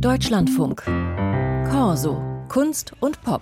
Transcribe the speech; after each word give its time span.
Deutschlandfunk. 0.00 0.82
Corso. 1.70 2.22
Kunst 2.48 2.92
und 3.00 3.22
Pop. 3.22 3.40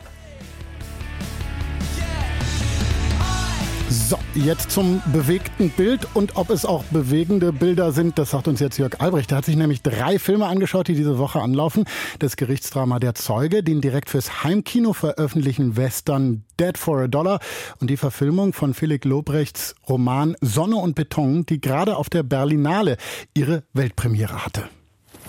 So, 3.88 4.18
jetzt 4.34 4.70
zum 4.70 5.02
bewegten 5.12 5.70
Bild 5.70 6.06
und 6.14 6.36
ob 6.36 6.50
es 6.50 6.64
auch 6.64 6.84
bewegende 6.84 7.52
Bilder 7.52 7.90
sind, 7.90 8.18
das 8.18 8.30
sagt 8.30 8.46
uns 8.46 8.60
jetzt 8.60 8.78
Jörg 8.78 9.00
Albrecht. 9.00 9.32
Er 9.32 9.38
hat 9.38 9.44
sich 9.44 9.56
nämlich 9.56 9.82
drei 9.82 10.20
Filme 10.20 10.46
angeschaut, 10.46 10.86
die 10.86 10.94
diese 10.94 11.18
Woche 11.18 11.40
anlaufen. 11.40 11.84
Das 12.20 12.36
Gerichtsdrama 12.36 13.00
Der 13.00 13.16
Zeuge, 13.16 13.64
den 13.64 13.80
direkt 13.80 14.08
fürs 14.08 14.44
Heimkino 14.44 14.92
veröffentlichen 14.92 15.76
Western 15.76 16.44
Dead 16.60 16.78
for 16.78 17.00
a 17.00 17.08
Dollar 17.08 17.40
und 17.80 17.90
die 17.90 17.96
Verfilmung 17.96 18.52
von 18.52 18.74
Philipp 18.74 19.04
Lobrechts 19.04 19.74
Roman 19.88 20.36
Sonne 20.40 20.76
und 20.76 20.94
Beton, 20.94 21.46
die 21.46 21.60
gerade 21.60 21.96
auf 21.96 22.08
der 22.08 22.22
Berlinale 22.22 22.96
ihre 23.34 23.64
Weltpremiere 23.72 24.44
hatte. 24.44 24.68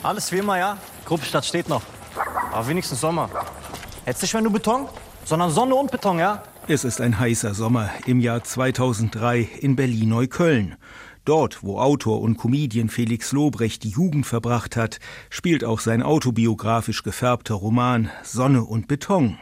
Alles 0.04 0.32
wie 0.32 0.38
immer, 0.38 0.58
ja? 0.58 0.78
Gruppenstadt 1.06 1.46
steht 1.46 1.70
noch. 1.70 1.82
Aber 2.52 2.68
wenigstens 2.68 3.02
Sommer. 3.02 3.30
Jetzt 4.06 4.22
nicht 4.22 4.34
mehr 4.34 4.44
nur 4.44 4.52
Beton, 4.52 4.88
sondern 5.24 5.52
Sonne 5.52 5.76
und 5.76 5.92
Beton, 5.92 6.20
ja? 6.20 6.44
Es 6.68 6.84
ist 6.84 7.02
ein 7.02 7.20
heißer 7.20 7.54
Sommer 7.54 7.90
im 8.06 8.20
Jahr 8.20 8.44
2003 8.44 9.42
in 9.60 9.76
Berlin-Neukölln. 9.76 10.76
Dort, 11.26 11.64
wo 11.64 11.80
Autor 11.80 12.22
und 12.22 12.38
Comedian 12.38 12.88
Felix 12.88 13.32
Lobrecht 13.32 13.84
die 13.84 13.90
Jugend 13.90 14.28
verbracht 14.28 14.76
hat, 14.76 15.00
spielt 15.32 15.64
auch 15.64 15.80
sein 15.80 16.04
autobiografisch 16.04 17.02
gefärbter 17.02 17.56
Roman 17.56 18.12
Sonne 18.22 18.64
und 18.64 18.88
Beton. 18.88 19.40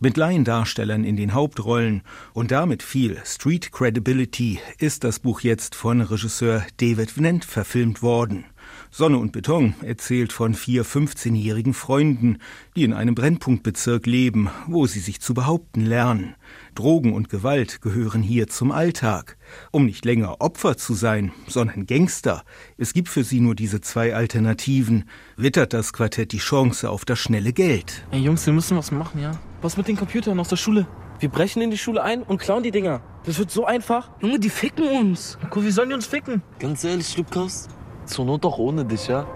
Mit 0.00 0.16
Laiendarstellern 0.16 1.04
in 1.04 1.16
den 1.16 1.34
Hauptrollen 1.34 2.02
und 2.32 2.52
damit 2.52 2.82
viel 2.82 3.20
Street 3.26 3.70
Credibility 3.70 4.60
ist 4.78 5.04
das 5.04 5.18
Buch 5.18 5.40
jetzt 5.40 5.74
von 5.74 6.00
Regisseur 6.00 6.64
David 6.78 7.10
Vnent 7.10 7.44
verfilmt 7.44 8.00
worden. 8.00 8.46
Sonne 8.90 9.18
und 9.18 9.32
Beton 9.32 9.74
erzählt 9.82 10.32
von 10.32 10.54
vier 10.54 10.84
15-jährigen 10.84 11.74
Freunden, 11.74 12.38
die 12.76 12.84
in 12.84 12.92
einem 12.92 13.14
Brennpunktbezirk 13.14 14.06
leben, 14.06 14.50
wo 14.66 14.86
sie 14.86 15.00
sich 15.00 15.20
zu 15.20 15.34
behaupten 15.34 15.84
lernen. 15.84 16.34
Drogen 16.74 17.12
und 17.12 17.28
Gewalt 17.28 17.80
gehören 17.82 18.22
hier 18.22 18.46
zum 18.46 18.72
Alltag. 18.72 19.36
Um 19.70 19.86
nicht 19.86 20.04
länger 20.04 20.40
Opfer 20.40 20.76
zu 20.76 20.94
sein, 20.94 21.32
sondern 21.46 21.86
Gangster, 21.86 22.42
es 22.76 22.92
gibt 22.92 23.08
für 23.08 23.24
sie 23.24 23.40
nur 23.40 23.54
diese 23.54 23.80
zwei 23.80 24.14
Alternativen, 24.14 25.04
wittert 25.36 25.72
das 25.72 25.92
Quartett 25.92 26.32
die 26.32 26.38
Chance 26.38 26.90
auf 26.90 27.04
das 27.04 27.18
schnelle 27.18 27.52
Geld. 27.52 28.06
Ey 28.10 28.20
Jungs, 28.20 28.46
wir 28.46 28.52
müssen 28.52 28.76
was 28.76 28.90
machen, 28.90 29.20
ja? 29.20 29.32
Was 29.62 29.76
mit 29.76 29.88
den 29.88 29.96
Computern 29.96 30.38
aus 30.38 30.48
der 30.48 30.56
Schule? 30.56 30.86
Wir 31.18 31.30
brechen 31.30 31.62
in 31.62 31.70
die 31.70 31.78
Schule 31.78 32.02
ein 32.02 32.22
und 32.22 32.38
klauen 32.38 32.62
die 32.62 32.70
Dinger. 32.70 33.00
Das 33.24 33.38
wird 33.38 33.50
so 33.50 33.64
einfach. 33.64 34.10
Junge, 34.20 34.38
die 34.38 34.50
ficken 34.50 34.86
uns. 34.86 35.38
Guck, 35.50 35.64
wie 35.64 35.70
sollen 35.70 35.88
die 35.88 35.94
uns 35.94 36.06
ficken? 36.06 36.42
Ganz 36.58 36.84
ehrlich, 36.84 37.16
Lukas, 37.16 37.68
zur 38.06 38.24
Not 38.24 38.44
auch 38.44 38.58
ohne 38.58 38.84
dich, 38.84 39.08
ja? 39.08 39.26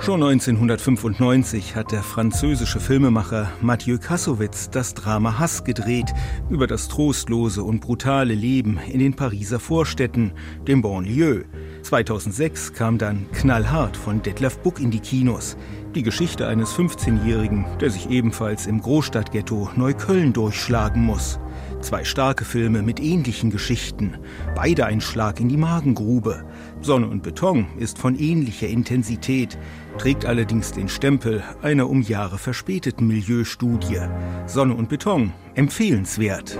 Schon 0.00 0.22
1995 0.22 1.74
hat 1.74 1.90
der 1.90 2.02
französische 2.02 2.78
Filmemacher 2.78 3.50
Mathieu 3.60 3.98
Kassowitz 3.98 4.70
das 4.70 4.94
Drama 4.94 5.38
Hass 5.38 5.64
gedreht 5.64 6.14
über 6.48 6.66
das 6.66 6.88
trostlose 6.88 7.64
und 7.64 7.80
brutale 7.80 8.32
Leben 8.32 8.78
in 8.90 9.00
den 9.00 9.14
Pariser 9.14 9.58
Vorstädten, 9.58 10.32
dem 10.66 10.82
Banlieue. 10.82 11.44
2006 11.82 12.72
kam 12.74 12.96
dann 12.96 13.26
Knallhart 13.32 13.96
von 13.96 14.22
Detlef 14.22 14.58
Buck 14.58 14.80
in 14.80 14.90
die 14.90 15.00
Kinos. 15.00 15.56
Die 15.94 16.02
Geschichte 16.04 16.46
eines 16.46 16.72
15-Jährigen, 16.74 17.66
der 17.80 17.90
sich 17.90 18.08
ebenfalls 18.08 18.66
im 18.66 18.80
Großstadtghetto 18.80 19.70
Neukölln 19.74 20.32
durchschlagen 20.32 21.04
muss. 21.04 21.40
Zwei 21.80 22.04
starke 22.04 22.44
Filme 22.44 22.82
mit 22.82 23.00
ähnlichen 23.00 23.50
Geschichten, 23.50 24.18
beide 24.54 24.86
ein 24.86 25.00
Schlag 25.00 25.38
in 25.38 25.48
die 25.48 25.56
Magengrube. 25.56 26.44
Sonne 26.80 27.06
und 27.06 27.22
Beton 27.22 27.66
ist 27.78 27.98
von 27.98 28.18
ähnlicher 28.18 28.66
Intensität, 28.66 29.56
trägt 29.96 30.26
allerdings 30.26 30.72
den 30.72 30.88
Stempel 30.88 31.42
einer 31.62 31.88
um 31.88 32.02
Jahre 32.02 32.36
verspäteten 32.36 33.06
Milieustudie. 33.06 34.00
Sonne 34.46 34.74
und 34.74 34.88
Beton, 34.88 35.32
empfehlenswert. 35.54 36.58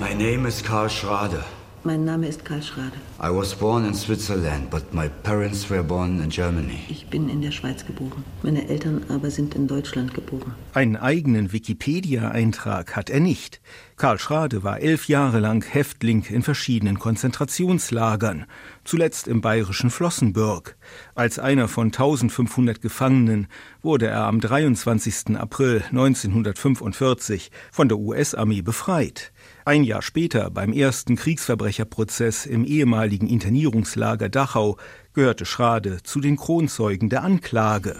My 0.00 0.14
name 0.14 0.48
is 0.48 0.62
Karl 0.62 0.88
Schrader. 0.88 1.44
Mein 1.84 2.04
Name 2.04 2.28
ist 2.28 2.44
Karl 2.44 2.62
Schrader. 2.62 2.92
I 3.20 3.28
was 3.28 3.56
born 3.56 3.84
in 3.84 3.92
Switzerland, 3.92 4.70
but 4.70 4.94
my 4.94 5.08
parents 5.24 5.68
were 5.68 5.82
born 5.82 6.22
in 6.22 6.28
Germany. 6.30 6.78
Ich 6.88 7.08
bin 7.08 7.28
in 7.28 7.42
der 7.42 7.50
Schweiz 7.50 7.84
geboren. 7.84 8.22
Meine 8.44 8.68
Eltern 8.68 9.04
aber 9.08 9.32
sind 9.32 9.56
in 9.56 9.66
Deutschland 9.66 10.14
geboren. 10.14 10.54
Einen 10.74 10.94
eigenen 10.96 11.52
Wikipedia-Eintrag 11.52 12.94
hat 12.94 13.10
er 13.10 13.18
nicht. 13.18 13.60
Karl 14.02 14.18
Schrade 14.18 14.64
war 14.64 14.80
elf 14.80 15.06
Jahre 15.06 15.38
lang 15.38 15.64
Häftling 15.64 16.24
in 16.24 16.42
verschiedenen 16.42 16.98
Konzentrationslagern, 16.98 18.46
zuletzt 18.82 19.28
im 19.28 19.40
bayerischen 19.40 19.90
Flossenbürg. 19.90 20.76
Als 21.14 21.38
einer 21.38 21.68
von 21.68 21.86
1500 21.86 22.82
Gefangenen 22.82 23.46
wurde 23.80 24.08
er 24.08 24.24
am 24.24 24.40
23. 24.40 25.36
April 25.36 25.84
1945 25.90 27.52
von 27.70 27.88
der 27.88 27.98
US-Armee 27.98 28.62
befreit. 28.62 29.32
Ein 29.64 29.84
Jahr 29.84 30.02
später, 30.02 30.50
beim 30.50 30.72
ersten 30.72 31.14
Kriegsverbrecherprozess 31.14 32.44
im 32.44 32.64
ehemaligen 32.64 33.28
Internierungslager 33.28 34.28
Dachau, 34.28 34.78
gehörte 35.12 35.46
Schrade 35.46 36.02
zu 36.02 36.20
den 36.20 36.36
Kronzeugen 36.36 37.08
der 37.08 37.22
Anklage. 37.22 37.94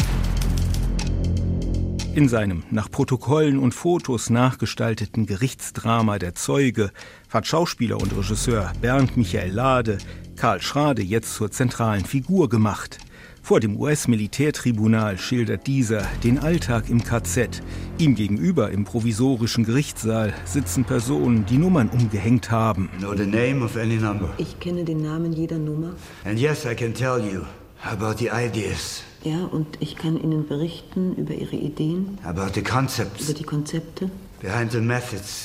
In 2.14 2.28
seinem 2.28 2.62
nach 2.70 2.90
Protokollen 2.90 3.58
und 3.58 3.72
Fotos 3.72 4.28
nachgestalteten 4.28 5.24
Gerichtsdrama 5.24 6.18
Der 6.18 6.34
Zeuge 6.34 6.90
hat 7.30 7.46
Schauspieler 7.46 7.96
und 7.96 8.14
Regisseur 8.14 8.70
Bernd 8.82 9.16
Michael 9.16 9.50
Lade 9.50 9.96
Karl 10.36 10.60
Schrade 10.60 11.00
jetzt 11.00 11.34
zur 11.34 11.50
zentralen 11.50 12.04
Figur 12.04 12.50
gemacht. 12.50 12.98
Vor 13.40 13.60
dem 13.60 13.76
US-Militärtribunal 13.80 15.16
schildert 15.16 15.66
dieser 15.66 16.02
den 16.22 16.38
Alltag 16.38 16.90
im 16.90 17.02
KZ. 17.02 17.62
Ihm 17.96 18.14
gegenüber 18.14 18.70
im 18.70 18.84
provisorischen 18.84 19.64
Gerichtssaal 19.64 20.34
sitzen 20.44 20.84
Personen, 20.84 21.46
die 21.46 21.56
Nummern 21.56 21.88
umgehängt 21.88 22.50
haben. 22.50 22.90
Ich 24.36 24.60
kenne 24.60 24.84
den 24.84 25.02
Namen 25.02 25.32
jeder 25.32 25.58
Nummer. 25.58 25.94
And 26.24 26.38
yes, 26.38 26.66
I 26.66 26.74
can 26.74 26.92
tell 26.92 27.18
you 27.18 27.40
about 27.82 28.18
the 28.18 28.28
ideas, 28.28 29.02
Ja, 29.24 29.44
und 29.44 29.66
ich 29.80 29.96
kann 29.96 30.20
Ihnen 30.20 30.48
berichten 30.48 31.14
über 31.14 31.32
Ihre 31.34 31.54
Ideen, 31.56 32.18
about 32.24 32.54
the 32.54 32.62
über 32.62 32.70
concepts, 32.70 33.32
die 33.34 33.44
Konzepte, 33.44 34.10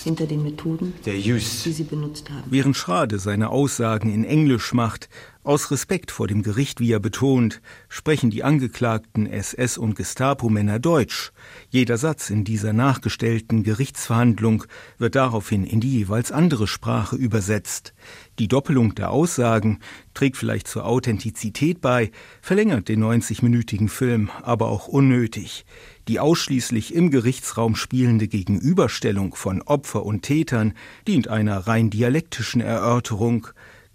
hinter 0.04 0.26
den 0.26 0.44
Methoden, 0.44 0.94
they 1.04 1.22
die. 1.22 1.40
Sie 1.40 1.84
benutzt 1.84 2.30
haben. 2.30 2.44
Während 2.50 2.76
Schrade 2.76 3.20
seine 3.20 3.50
Aussagen 3.50 4.12
in 4.12 4.24
Englisch 4.24 4.74
macht, 4.74 5.08
aus 5.48 5.72
Respekt 5.72 6.12
vor 6.12 6.28
dem 6.28 6.44
Gericht, 6.44 6.82
wie 6.82 6.92
er 6.92 7.00
betont, 7.00 7.62
sprechen 7.88 8.30
die 8.30 8.44
angeklagten 8.44 9.28
SS- 9.28 9.78
und 9.78 9.96
Gestapo-Männer 9.96 10.80
Deutsch. 10.80 11.32
Jeder 11.70 11.98
Satz 11.98 12.30
in 12.30 12.44
dieser 12.44 12.74
nachgestellten 12.74 13.64
Gerichtsverhandlung 13.64 14.66
wird 14.98 15.16
daraufhin 15.16 15.64
in 15.64 15.80
die 15.80 16.00
jeweils 16.00 16.34
andere 16.34 16.68
Sprache 16.68 17.16
übersetzt. 17.16 17.94
Die 18.40 18.50
Doppelung 18.50 18.96
der 18.96 19.12
Aussagen 19.12 19.80
trägt 20.14 20.36
vielleicht 20.36 20.68
zur 20.68 20.86
Authentizität 20.86 21.80
bei, 21.80 22.12
verlängert 22.42 22.90
den 22.90 23.02
90-minütigen 23.02 23.88
Film 23.88 24.30
aber 24.42 24.68
auch 24.68 24.90
unnötig. 24.90 25.66
Die 26.08 26.22
ausschließlich 26.22 26.94
im 26.94 27.12
Gerichtsraum 27.12 27.76
spielende 27.76 28.30
Gegenüberstellung 28.30 29.36
von 29.36 29.62
Opfer 29.62 30.06
und 30.06 30.22
Tätern 30.22 30.74
dient 31.06 31.28
einer 31.28 31.68
rein 31.68 31.90
dialektischen 31.90 32.62
Erörterung, 32.62 33.48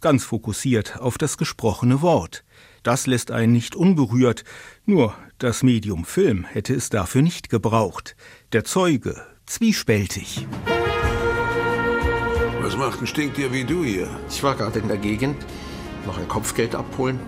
ganz 0.03 0.25
fokussiert 0.25 1.01
auf 1.01 1.17
das 1.17 1.39
gesprochene 1.39 2.03
Wort. 2.03 2.45
Das 2.83 3.07
lässt 3.07 3.31
einen 3.31 3.53
nicht 3.53 3.75
unberührt, 3.77 4.45
nur 4.85 5.15
das 5.39 5.63
Medium 5.63 6.05
Film 6.05 6.45
hätte 6.45 6.75
es 6.75 6.91
dafür 6.91 7.23
nicht 7.23 7.49
gebraucht. 7.49 8.15
Der 8.53 8.65
Zeuge 8.65 9.25
zwiespältig. 9.47 10.47
Was 12.61 12.77
macht 12.77 13.01
ein 13.01 13.07
Stinktier 13.07 13.53
wie 13.53 13.65
du 13.65 13.85
hier? 13.85 14.09
Ich 14.29 14.43
war 14.43 14.55
gerade 14.55 14.81
in 14.81 14.89
der 14.89 14.99
Gegend, 14.99 15.37
noch 16.07 16.19
ein 16.19 16.29
Kopfgeld 16.29 16.75
abholen. 16.75 17.19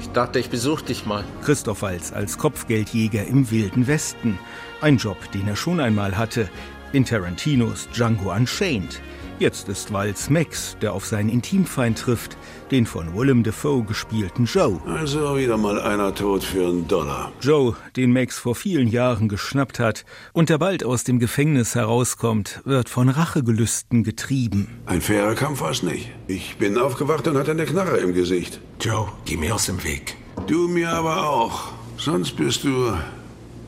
Ich 0.00 0.08
dachte, 0.12 0.38
ich 0.38 0.48
besuche 0.48 0.82
dich 0.82 1.04
mal. 1.04 1.24
Christoph 1.44 1.82
Walz 1.82 2.10
als 2.10 2.38
Kopfgeldjäger 2.38 3.26
im 3.26 3.50
Wilden 3.50 3.86
Westen. 3.86 4.38
Ein 4.80 4.96
Job, 4.96 5.18
den 5.32 5.46
er 5.46 5.56
schon 5.56 5.78
einmal 5.78 6.16
hatte, 6.16 6.48
in 6.92 7.04
Tarantinos 7.04 7.86
Django 7.90 8.32
Unchained. 8.32 9.02
Jetzt 9.40 9.70
ist 9.70 9.90
Walz 9.90 10.28
Max, 10.28 10.76
der 10.82 10.92
auf 10.92 11.06
seinen 11.06 11.30
Intimfeind 11.30 11.98
trifft, 11.98 12.36
den 12.70 12.84
von 12.84 13.16
Willem 13.16 13.42
Dafoe 13.42 13.82
gespielten 13.84 14.44
Joe. 14.44 14.78
Also 14.86 15.34
wieder 15.34 15.56
mal 15.56 15.80
einer 15.80 16.14
tot 16.14 16.44
für 16.44 16.68
einen 16.68 16.86
Dollar. 16.86 17.32
Joe, 17.40 17.74
den 17.96 18.12
Max 18.12 18.38
vor 18.38 18.54
vielen 18.54 18.86
Jahren 18.86 19.30
geschnappt 19.30 19.78
hat 19.78 20.04
und 20.34 20.50
der 20.50 20.58
bald 20.58 20.84
aus 20.84 21.04
dem 21.04 21.18
Gefängnis 21.18 21.74
herauskommt, 21.74 22.60
wird 22.66 22.90
von 22.90 23.08
Rachegelüsten 23.08 24.04
getrieben. 24.04 24.68
Ein 24.84 25.00
fairer 25.00 25.34
Kampf 25.34 25.62
war's 25.62 25.82
nicht. 25.82 26.10
Ich 26.26 26.58
bin 26.58 26.76
aufgewacht 26.76 27.26
und 27.26 27.38
hatte 27.38 27.52
eine 27.52 27.64
Knarre 27.64 27.96
im 27.96 28.12
Gesicht. 28.12 28.60
Joe, 28.78 29.08
geh 29.24 29.38
mir 29.38 29.54
aus 29.54 29.64
dem 29.64 29.82
Weg. 29.82 30.16
Du 30.48 30.68
mir 30.68 30.90
aber 30.90 31.26
auch. 31.26 31.72
Sonst 31.96 32.36
bist 32.36 32.64
du 32.64 32.92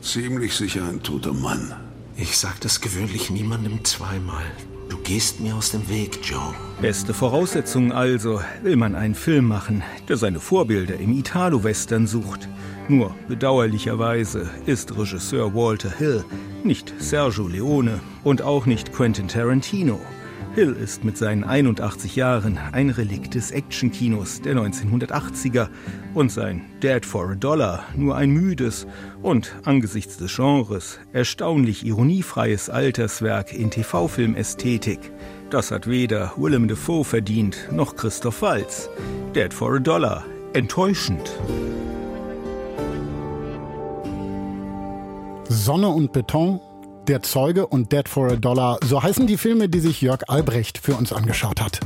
ziemlich 0.03 0.53
sicher 0.55 0.87
ein 0.87 1.01
toter 1.01 1.33
Mann. 1.33 1.73
Ich 2.15 2.37
sag 2.37 2.61
das 2.61 2.79
gewöhnlich 2.79 3.31
niemandem 3.31 3.83
zweimal. 3.83 4.45
Du 4.89 4.97
gehst 4.97 5.39
mir 5.39 5.55
aus 5.55 5.71
dem 5.71 5.87
Weg, 5.89 6.19
Joe. 6.23 6.53
Beste 6.81 7.13
Voraussetzungen 7.13 7.91
also, 7.91 8.41
will 8.61 8.75
man 8.75 8.95
einen 8.95 9.15
Film 9.15 9.47
machen, 9.47 9.83
der 10.07 10.17
seine 10.17 10.39
Vorbilder 10.39 10.95
im 10.95 11.17
Italo-Western 11.17 12.07
sucht. 12.07 12.47
Nur 12.89 13.15
bedauerlicherweise 13.27 14.49
ist 14.65 14.97
Regisseur 14.97 15.53
Walter 15.53 15.91
Hill 15.91 16.23
nicht 16.65 16.93
Sergio 16.99 17.47
Leone 17.47 17.99
und 18.23 18.41
auch 18.41 18.65
nicht 18.65 18.93
Quentin 18.93 19.27
Tarantino. 19.27 19.99
Hill 20.55 20.73
ist 20.73 21.03
mit 21.03 21.17
seinen 21.17 21.43
81 21.43 22.15
Jahren 22.15 22.59
ein 22.59 22.91
Relikt 22.91 23.33
des 23.33 23.49
Actionkinos 23.49 24.39
der 24.39 24.55
1980er 24.55 25.67
und 26.13 26.31
sein 26.31 26.61
Dead 26.83 27.03
for 27.03 27.31
a 27.31 27.33
Dollar 27.33 27.85
nur 27.95 28.15
ein 28.15 28.29
müdes 28.29 28.85
und 29.23 29.55
angesichts 29.65 30.17
des 30.17 30.35
Genres 30.35 30.99
erstaunlich 31.11 31.83
ironiefreies 31.83 32.69
Alterswerk 32.69 33.51
in 33.51 33.71
TV-Filmästhetik. 33.71 34.99
Das 35.49 35.71
hat 35.71 35.87
weder 35.87 36.33
Willem 36.37 36.67
Dafoe 36.67 37.03
verdient 37.03 37.69
noch 37.71 37.95
Christoph 37.95 38.43
Waltz. 38.43 38.91
Dead 39.33 39.51
for 39.51 39.77
a 39.77 39.79
Dollar. 39.79 40.23
Enttäuschend. 40.53 41.31
Sonne 45.49 45.87
und 45.87 46.11
Beton 46.11 46.59
der 47.07 47.21
Zeuge 47.21 47.67
und 47.67 47.91
Dead 47.91 48.07
for 48.07 48.31
a 48.31 48.35
Dollar, 48.35 48.79
so 48.83 49.01
heißen 49.01 49.27
die 49.27 49.37
Filme, 49.37 49.69
die 49.69 49.79
sich 49.79 50.01
Jörg 50.01 50.21
Albrecht 50.27 50.77
für 50.77 50.95
uns 50.95 51.11
angeschaut 51.11 51.61
hat. 51.61 51.79